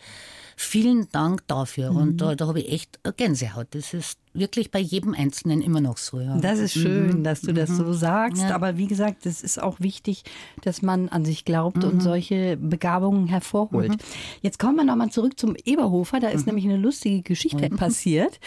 [0.55, 1.91] vielen Dank dafür.
[1.91, 1.97] Mhm.
[1.97, 3.67] Und da, da habe ich echt Gänsehaut.
[3.71, 6.19] Das ist wirklich bei jedem Einzelnen immer noch so.
[6.19, 6.38] Ja.
[6.38, 7.24] Das ist schön, mhm.
[7.24, 7.93] dass du das so mhm.
[7.93, 8.43] sagst.
[8.43, 8.56] Ja.
[8.56, 10.24] Aber wie gesagt, es ist auch wichtig,
[10.62, 11.89] dass man an sich glaubt mhm.
[11.89, 13.91] und solche Begabungen hervorholt.
[13.91, 13.98] Mhm.
[14.41, 16.19] Jetzt kommen wir nochmal zurück zum Eberhofer.
[16.19, 16.54] Da ist mhm.
[16.54, 17.78] nämlich eine lustige Geschichte mhm.
[17.78, 18.39] passiert.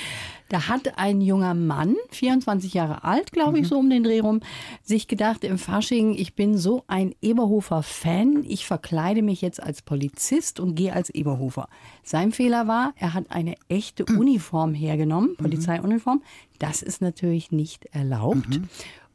[0.48, 4.40] Da hat ein junger Mann, 24 Jahre alt, glaube ich, so um den Dreh rum,
[4.84, 10.60] sich gedacht im Fasching, ich bin so ein Eberhofer-Fan, ich verkleide mich jetzt als Polizist
[10.60, 11.68] und gehe als Eberhofer.
[12.04, 16.22] Sein Fehler war, er hat eine echte Uniform hergenommen, Polizei Polizeiuniform.
[16.58, 18.48] Das ist natürlich nicht erlaubt.
[18.48, 18.68] Mhm.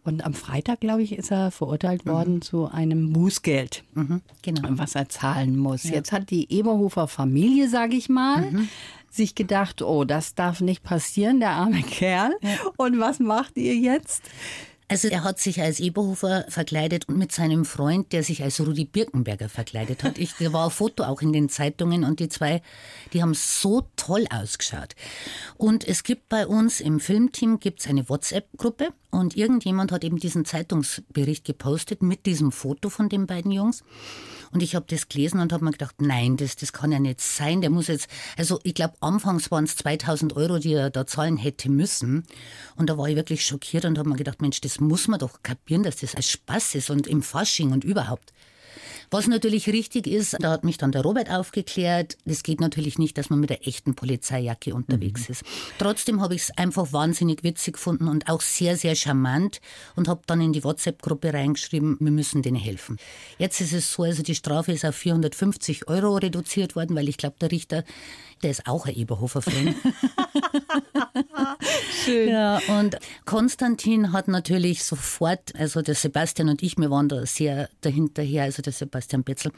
[0.03, 2.41] Und am Freitag, glaube ich, ist er verurteilt worden mhm.
[2.41, 4.69] zu einem Bußgeld, mhm, genau.
[4.71, 5.83] was er zahlen muss.
[5.83, 5.93] Ja.
[5.93, 8.69] Jetzt hat die Eberhofer Familie, sage ich mal, mhm.
[9.11, 12.31] sich gedacht, oh, das darf nicht passieren, der arme Kerl.
[12.41, 12.49] Ja.
[12.77, 14.23] Und was macht ihr jetzt?
[14.91, 18.83] Also er hat sich als Eberhofer verkleidet und mit seinem Freund, der sich als Rudi
[18.83, 20.17] Birkenberger verkleidet hat.
[20.17, 22.61] Ich, da war ein Foto auch in den Zeitungen und die zwei,
[23.13, 24.97] die haben so toll ausgeschaut.
[25.55, 30.45] Und es gibt bei uns im Filmteam gibt's eine WhatsApp-Gruppe und irgendjemand hat eben diesen
[30.45, 33.83] Zeitungsbericht gepostet mit diesem Foto von den beiden Jungs.
[34.51, 37.21] Und ich habe das gelesen und habe mir gedacht, nein, das, das kann ja nicht
[37.21, 37.61] sein.
[37.61, 41.37] Der muss jetzt, also ich glaube, anfangs waren es 2000 Euro, die er da zahlen
[41.37, 42.23] hätte müssen.
[42.75, 45.43] Und da war ich wirklich schockiert und habe mir gedacht, Mensch, das muss man doch
[45.43, 48.33] kapieren, dass das als Spaß ist und im Fasching und überhaupt.
[49.13, 53.17] Was natürlich richtig ist, da hat mich dann der Robert aufgeklärt, es geht natürlich nicht,
[53.17, 55.33] dass man mit der echten Polizeijacke unterwegs mhm.
[55.33, 55.43] ist.
[55.77, 59.59] Trotzdem habe ich es einfach wahnsinnig witzig gefunden und auch sehr, sehr charmant
[59.97, 62.97] und habe dann in die WhatsApp-Gruppe reingeschrieben, wir müssen denen helfen.
[63.37, 67.17] Jetzt ist es so, also die Strafe ist auf 450 Euro reduziert worden, weil ich
[67.17, 67.83] glaube, der Richter
[68.43, 69.75] der ist auch ein Eberhofer-Fan.
[72.05, 72.29] Schön.
[72.29, 77.69] Ja, und Konstantin hat natürlich sofort, also der Sebastian und ich, wir waren da sehr
[77.81, 79.51] dahinterher, also der Sebastian Betzel.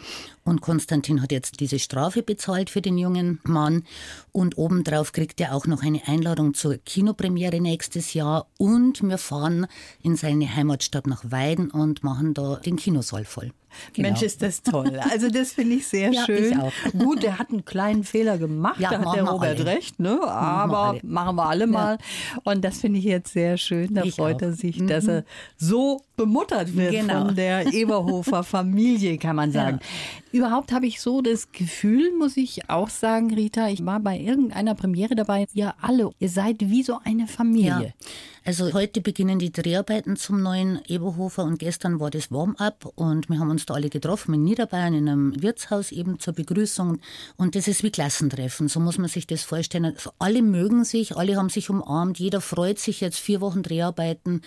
[0.44, 3.84] Und Konstantin hat jetzt diese Strafe bezahlt für den jungen Mann.
[4.32, 8.48] Und obendrauf kriegt er auch noch eine Einladung zur Kinopremiere nächstes Jahr.
[8.58, 9.68] Und wir fahren
[10.02, 13.52] in seine Heimatstadt nach Weiden und machen da den Kinosaal voll.
[13.94, 14.10] Genau.
[14.10, 15.00] Mensch, ist das toll.
[15.12, 16.62] Also das finde ich sehr ja, schön.
[16.86, 19.66] Ich Gut, der hat einen kleinen Fehler gemacht, ja, da hat der Robert alle.
[19.66, 20.20] recht, ne?
[20.22, 21.98] aber machen wir, machen wir alle mal.
[22.44, 23.94] Und das finde ich jetzt sehr schön.
[23.94, 24.48] Da ich freut auch.
[24.48, 24.88] er sich, mhm.
[24.88, 25.24] dass er
[25.58, 27.26] so bemuttert wird genau.
[27.26, 29.80] von der Eberhofer Familie, kann man sagen.
[29.82, 30.40] Ja.
[30.40, 34.76] Überhaupt habe ich so das Gefühl, muss ich auch sagen, Rita, ich war bei irgendeiner
[34.76, 35.48] Premiere dabei.
[35.54, 37.94] Ihr alle, ihr seid wie so eine Familie.
[37.98, 38.08] Ja.
[38.46, 43.40] Also heute beginnen die Dreharbeiten zum neuen Eberhofer und gestern war das Warm-up und wir
[43.40, 47.00] haben uns da alle getroffen in Niederbayern in einem Wirtshaus eben zur Begrüßung
[47.38, 49.86] und das ist wie Klassentreffen, so muss man sich das vorstellen.
[49.86, 54.42] Also alle mögen sich, alle haben sich umarmt, jeder freut sich jetzt vier Wochen Dreharbeiten.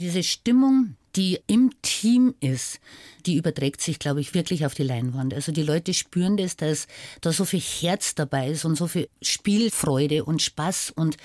[0.00, 2.80] Diese Stimmung, die im Team ist,
[3.26, 5.34] die überträgt sich, glaube ich, wirklich auf die Leinwand.
[5.34, 6.86] Also die Leute spüren das, dass
[7.20, 10.92] da so viel Herz dabei ist und so viel Spielfreude und Spaß.
[10.96, 11.16] Und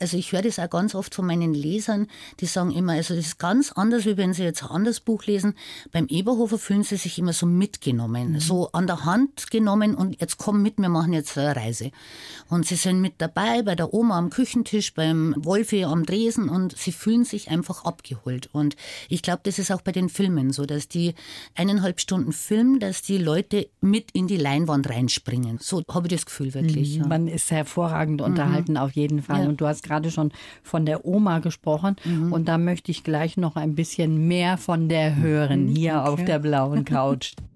[0.00, 2.08] also ich höre das auch ganz oft von meinen Lesern,
[2.40, 5.24] die sagen immer, also das ist ganz anders, wie wenn sie jetzt ein anderes Buch
[5.24, 5.54] lesen.
[5.92, 8.40] Beim Eberhofer fühlen sie sich immer so mitgenommen, mhm.
[8.40, 11.90] so an der Hand genommen und jetzt komm mit, wir machen jetzt eine Reise.
[12.48, 16.76] Und sie sind mit dabei bei der Oma am Küchentisch, beim Wolfi am Dresen und
[16.76, 18.48] sie fühlen sich einfach abgeholt.
[18.52, 18.76] Und
[19.10, 21.14] ich glaube, das ist auch bei den Filmen so, dass die
[21.54, 25.58] eineinhalb Stunden Film, dass die Leute mit in die Leinwand reinspringen.
[25.60, 26.96] So habe ich das Gefühl wirklich.
[26.96, 27.02] Mhm.
[27.02, 27.08] Ja.
[27.08, 28.78] Man ist hervorragend unterhalten mhm.
[28.78, 29.42] auf jeden Fall.
[29.42, 29.48] Ja.
[29.48, 31.96] Und du hast gerade schon von der Oma gesprochen.
[32.04, 32.32] Mhm.
[32.32, 35.76] Und da möchte ich gleich noch ein bisschen mehr von der hören, mhm.
[35.76, 36.08] hier okay.
[36.08, 37.32] auf der blauen Couch.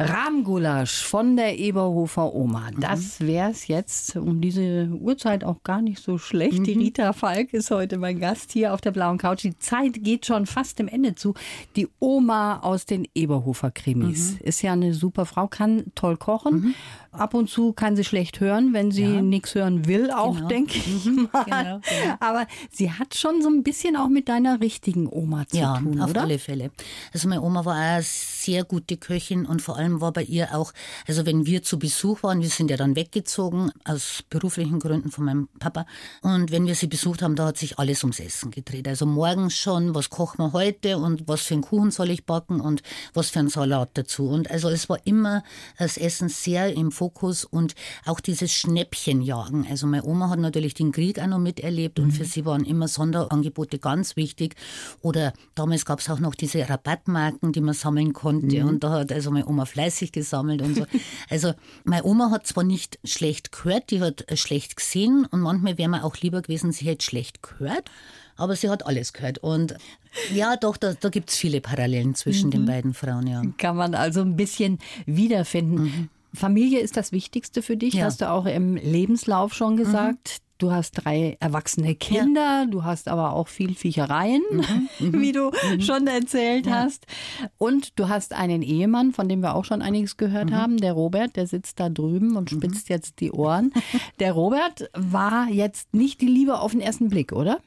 [0.00, 2.70] Rahmgulasch von der Eberhofer Oma.
[2.70, 2.80] Mhm.
[2.80, 6.60] Das wäre es jetzt um diese Uhrzeit auch gar nicht so schlecht.
[6.60, 6.64] Mhm.
[6.64, 9.42] Die Rita Falk ist heute mein Gast hier auf der blauen Couch.
[9.42, 11.34] Die Zeit geht schon fast dem Ende zu.
[11.76, 14.38] Die Oma aus den Eberhofer Krimis mhm.
[14.42, 16.60] ist ja eine super Frau, kann toll kochen.
[16.60, 16.74] Mhm.
[17.12, 19.20] Ab und zu kann sie schlecht hören, wenn sie ja.
[19.20, 20.48] nichts hören will, auch, genau.
[20.48, 21.28] denke ich mhm.
[21.32, 21.44] mal.
[21.44, 22.16] Genau, genau.
[22.20, 25.98] Aber sie hat schon so ein bisschen auch mit deiner richtigen Oma zu ja, tun,
[25.98, 26.22] Ja, auf oder?
[26.22, 26.70] alle Fälle.
[27.12, 30.72] Also meine Oma war eine sehr gute Köchin und vor allem war bei ihr auch,
[31.08, 35.24] also wenn wir zu Besuch waren, wir sind ja dann weggezogen aus beruflichen Gründen von
[35.24, 35.86] meinem Papa
[36.22, 38.86] und wenn wir sie besucht haben, da hat sich alles ums Essen gedreht.
[38.86, 42.60] Also morgens schon, was kochen wir heute und was für einen Kuchen soll ich backen
[42.60, 42.82] und
[43.14, 44.28] was für einen Salat dazu.
[44.28, 45.42] Und also es war immer
[45.76, 49.66] das Essen sehr im Fokus und auch dieses Schnäppchenjagen.
[49.70, 52.12] Also meine Oma hat natürlich den Krieg auch noch miterlebt und mhm.
[52.12, 54.54] für sie waren immer Sonderangebote ganz wichtig.
[55.00, 58.62] Oder damals gab es auch noch diese Rabattmarken, die man sammeln konnte.
[58.62, 58.68] Mhm.
[58.68, 60.84] Und da hat also meine Oma fleißig gesammelt und so.
[61.30, 65.88] Also meine Oma hat zwar nicht schlecht gehört, die hat schlecht gesehen und manchmal wäre
[65.88, 67.90] mir auch lieber gewesen, sie hätte schlecht gehört
[68.40, 69.38] aber sie hat alles gehört.
[69.38, 69.76] Und
[70.32, 72.52] ja, doch, da, da gibt es viele Parallelen zwischen mhm.
[72.52, 73.42] den beiden Frauen, ja.
[73.58, 75.82] Kann man also ein bisschen wiederfinden.
[75.82, 76.08] Mhm.
[76.32, 78.04] Familie ist das Wichtigste für dich, ja.
[78.04, 80.40] hast du auch im Lebenslauf schon gesagt.
[80.40, 80.49] Mhm.
[80.60, 82.66] Du hast drei erwachsene Kinder, ja.
[82.66, 85.12] du hast aber auch viel Viechereien, mhm, mhm.
[85.20, 85.80] wie du mhm.
[85.80, 86.82] schon erzählt ja.
[86.82, 87.06] hast.
[87.56, 90.54] Und du hast einen Ehemann, von dem wir auch schon einiges gehört mhm.
[90.54, 92.58] haben, der Robert, der sitzt da drüben und mhm.
[92.58, 93.72] spitzt jetzt die Ohren.
[94.18, 97.60] Der Robert war jetzt nicht die Liebe auf den ersten Blick, oder?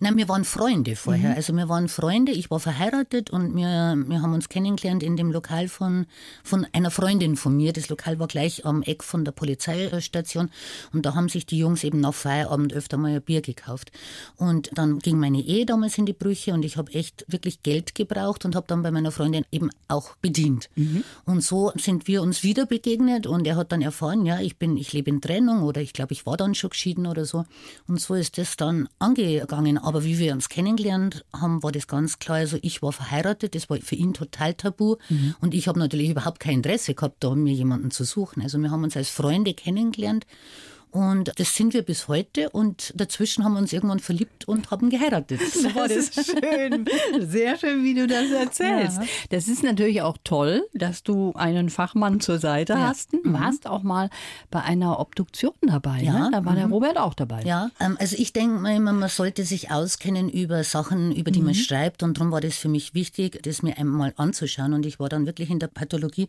[0.00, 1.30] Nein, wir waren Freunde vorher.
[1.30, 1.36] Mhm.
[1.36, 5.30] Also wir waren Freunde, ich war verheiratet und wir, wir haben uns kennengelernt in dem
[5.30, 6.06] Lokal von,
[6.42, 7.72] von einer Freundin von mir.
[7.72, 10.50] Das Lokal war gleich am Eck von der Polizeistation
[10.92, 13.92] und da haben sich die Jungs eben nach Feier Feierabend öfter mal ein Bier gekauft.
[14.36, 17.94] Und dann ging meine Ehe damals in die Brüche und ich habe echt wirklich Geld
[17.94, 20.70] gebraucht und habe dann bei meiner Freundin eben auch bedient.
[20.76, 21.04] Mhm.
[21.24, 24.76] Und so sind wir uns wieder begegnet und er hat dann erfahren, ja, ich bin,
[24.76, 27.44] ich lebe in Trennung oder ich glaube, ich war dann schon geschieden oder so.
[27.86, 29.78] Und so ist das dann angegangen.
[29.78, 32.38] Aber wie wir uns kennengelernt haben, war das ganz klar.
[32.38, 35.34] Also ich war verheiratet, das war für ihn total tabu mhm.
[35.40, 38.42] und ich habe natürlich überhaupt kein Interesse gehabt, da mir jemanden zu suchen.
[38.42, 40.26] Also wir haben uns als Freunde kennengelernt
[40.90, 42.50] und das sind wir bis heute.
[42.50, 45.40] Und dazwischen haben wir uns irgendwann verliebt und haben geheiratet.
[45.60, 46.10] So war das.
[46.10, 46.26] das.
[46.26, 46.86] schön.
[47.20, 48.98] Sehr schön, wie du das erzählst.
[48.98, 49.04] Ja.
[49.30, 52.88] Das ist natürlich auch toll, dass du einen Fachmann zur Seite ja.
[52.88, 53.12] hast.
[53.12, 53.34] Du mhm.
[53.34, 54.10] warst auch mal
[54.50, 56.02] bei einer Obduktion dabei.
[56.02, 56.18] Ja.
[56.18, 56.28] Ne?
[56.32, 56.56] Da war mhm.
[56.56, 57.42] der Robert auch dabei.
[57.42, 61.40] Ja, ähm, also ich denke mal immer, man sollte sich auskennen über Sachen, über die
[61.40, 61.46] mhm.
[61.46, 62.02] man schreibt.
[62.02, 64.72] Und darum war das für mich wichtig, das mir einmal anzuschauen.
[64.72, 66.28] Und ich war dann wirklich in der Pathologie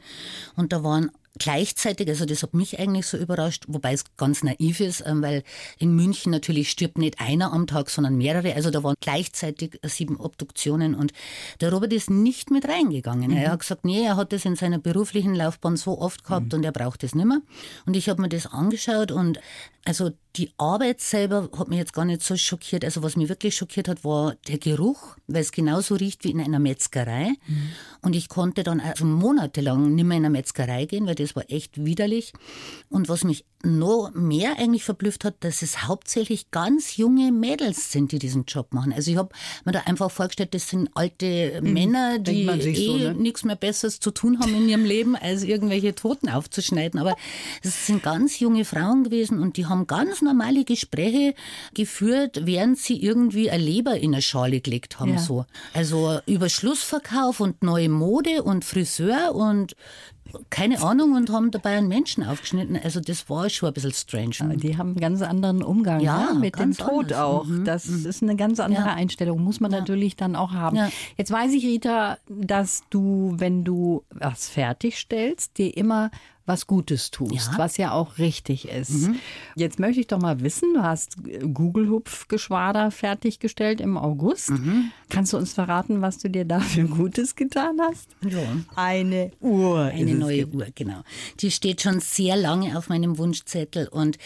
[0.55, 4.79] und da waren gleichzeitig, also das hat mich eigentlich so überrascht, wobei es ganz naiv
[4.79, 5.43] ist, ähm, weil
[5.77, 8.53] in München natürlich stirbt nicht einer am Tag, sondern mehrere.
[8.53, 11.13] Also da waren gleichzeitig sieben Obduktionen und
[11.61, 13.31] der Robert ist nicht mit reingegangen.
[13.31, 13.37] Mhm.
[13.37, 16.59] Er hat gesagt, nee, er hat das in seiner beruflichen Laufbahn so oft gehabt mhm.
[16.59, 17.41] und er braucht das nicht mehr.
[17.85, 19.39] Und ich habe mir das angeschaut und
[19.83, 22.85] also die Arbeit selber hat mich jetzt gar nicht so schockiert.
[22.85, 26.39] Also was mich wirklich schockiert hat, war der Geruch, weil es genauso riecht wie in
[26.39, 27.33] einer Metzgerei.
[27.47, 27.71] Mhm.
[28.01, 31.43] Und ich konnte dann also monatelang nicht mehr in eine Metzgerei gehen, weil das war
[31.49, 32.33] echt widerlich.
[32.89, 38.11] Und was mich noch mehr eigentlich verblüfft hat, dass es hauptsächlich ganz junge Mädels sind,
[38.11, 38.91] die diesen Job machen.
[38.91, 39.29] Also ich habe
[39.65, 41.73] mir da einfach vorgestellt, das sind alte mhm.
[41.73, 43.13] Männer, die eh so, ne?
[43.13, 46.99] nichts mehr Besseres zu tun haben in ihrem Leben, als irgendwelche Toten aufzuschneiden.
[46.99, 47.15] Aber
[47.61, 51.33] es sind ganz junge Frauen gewesen und die haben ganz normale Gespräche
[51.73, 55.13] geführt, während sie irgendwie eine Leber in eine Schale gelegt haben.
[55.13, 55.19] Ja.
[55.19, 55.45] So.
[55.73, 59.75] Also über Schlussverkauf und neue Mode und Friseur und
[60.49, 62.79] keine Ahnung und haben dabei einen Menschen aufgeschnitten.
[62.81, 64.55] Also das war schon ein bisschen strange.
[64.57, 66.39] Die haben einen ganz anderen Umgang ja, ne?
[66.39, 67.19] mit dem Tod anders.
[67.19, 67.45] auch.
[67.45, 67.65] Mhm.
[67.65, 68.05] Das mhm.
[68.05, 68.93] ist eine ganz andere ja.
[68.93, 69.79] Einstellung, muss man ja.
[69.79, 70.77] natürlich dann auch haben.
[71.17, 76.11] Jetzt weiß ich, Rita, dass du, wenn du was fertigstellst, dir immer
[76.45, 77.57] was Gutes tust, ja.
[77.57, 79.07] was ja auch richtig ist.
[79.07, 79.15] Mhm.
[79.55, 81.17] Jetzt möchte ich doch mal wissen, du hast
[81.53, 84.49] Google-Hupf-Geschwader fertiggestellt im August.
[84.49, 84.91] Mhm.
[85.09, 88.09] Kannst du uns verraten, was du dir dafür Gutes getan hast?
[88.27, 88.39] Ja.
[88.75, 89.81] Eine Uhr.
[89.81, 91.01] Eine neue Uhr, genau.
[91.39, 94.17] Die steht schon sehr lange auf meinem Wunschzettel und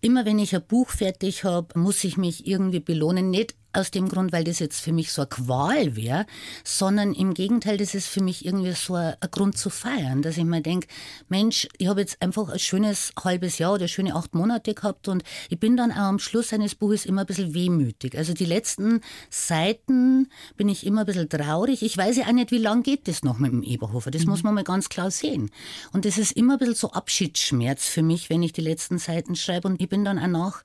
[0.00, 3.30] immer wenn ich ein Buch fertig habe, muss ich mich irgendwie belohnen.
[3.30, 6.26] Nicht aus dem Grund, weil das jetzt für mich so eine Qual wäre,
[6.64, 10.36] sondern im Gegenteil, das ist für mich irgendwie so ein, ein Grund zu feiern, dass
[10.36, 10.88] ich mir denke,
[11.28, 15.22] Mensch, ich habe jetzt einfach ein schönes halbes Jahr oder schöne acht Monate gehabt und
[15.48, 18.16] ich bin dann auch am Schluss eines Buches immer ein bisschen wehmütig.
[18.18, 21.82] Also die letzten Seiten bin ich immer ein bisschen traurig.
[21.82, 24.10] Ich weiß ja auch nicht, wie lange geht das noch mit dem Eberhofer.
[24.10, 24.30] Das mhm.
[24.30, 25.50] muss man mal ganz klar sehen.
[25.92, 29.36] Und das ist immer ein bisschen so Abschiedsschmerz für mich, wenn ich die letzten Seiten
[29.36, 29.68] schreibe.
[29.68, 30.62] Und ich bin dann auch nach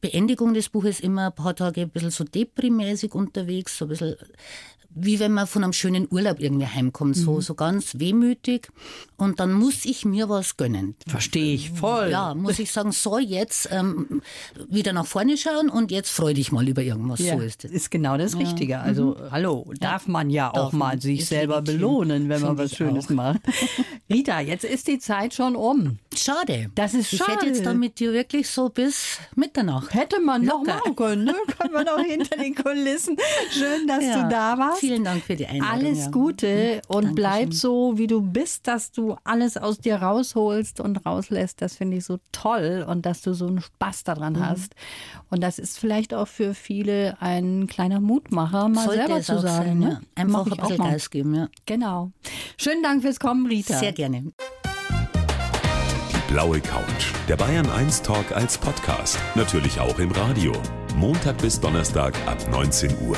[0.00, 3.88] Beendigung des Buches immer ein paar Tage ein bisschen so deprimiert Depri-mäßig unterwegs, so ein
[3.88, 4.16] bisschen
[4.96, 7.40] wie wenn man von einem schönen Urlaub irgendwie heimkommt, so, mhm.
[7.42, 8.68] so ganz wehmütig.
[9.16, 10.96] Und dann muss ich mir was gönnen.
[11.06, 12.10] Verstehe ich voll.
[12.10, 14.22] Ja, muss ich sagen, so jetzt ähm,
[14.68, 17.20] wieder nach vorne schauen und jetzt freu dich mal über irgendwas.
[17.20, 17.70] Ja, so ist es.
[17.70, 18.72] Ist genau das Richtige.
[18.72, 18.80] Ja.
[18.80, 19.30] Also, mhm.
[19.30, 23.10] hallo, darf man ja auch mal sich selber belohnen, wenn man was Schönes auch.
[23.10, 23.40] macht.
[24.10, 25.98] Rita, jetzt ist die Zeit schon um.
[26.16, 26.70] Schade.
[26.74, 27.32] Das ist schade.
[27.32, 29.92] Ich hätte jetzt da mit dir wirklich so bis Mitternacht.
[29.92, 30.58] Hätte man Locker.
[30.58, 31.34] noch machen können, ne?
[31.58, 33.16] Können wir noch hinter den Kulissen.
[33.50, 34.22] Schön, dass ja.
[34.22, 34.85] du da warst.
[34.86, 35.86] Vielen Dank für die Einladung.
[35.86, 36.10] Alles ja.
[36.10, 37.14] Gute und Dankeschön.
[37.14, 41.60] bleib so, wie du bist, dass du alles aus dir rausholst und rauslässt.
[41.60, 44.46] Das finde ich so toll und dass du so einen Spaß daran mhm.
[44.46, 44.74] hast.
[45.30, 49.66] Und das ist vielleicht auch für viele ein kleiner Mutmacher, mal Sollte selber zu sagen.
[49.66, 50.00] Sein, ne?
[50.16, 50.22] ja.
[50.22, 51.34] Einfach ein bisschen Gas geben.
[51.34, 51.48] Ja.
[51.66, 52.12] Genau.
[52.56, 53.78] Schönen Dank fürs Kommen, Rita.
[53.78, 54.32] Sehr gerne.
[56.12, 57.12] Die blaue Couch.
[57.28, 59.18] Der Bayern 1 Talk als Podcast.
[59.34, 60.52] Natürlich auch im Radio.
[60.96, 63.16] Montag bis Donnerstag ab 19 Uhr.